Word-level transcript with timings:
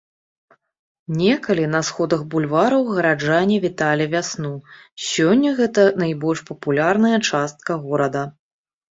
Некалі 1.17 1.65
на 1.73 1.81
сходах 1.89 2.21
бульвараў 2.31 2.87
гараджане 2.95 3.57
віталі 3.65 4.07
вясну, 4.13 4.53
сёння 5.09 5.49
гэта 5.59 5.83
найбольш 6.05 6.39
папулярная 6.49 7.17
частка 7.29 7.71
горада. 7.85 8.23